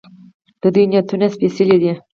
[0.61, 1.93] د دوی نیتونه سپیڅلي دي.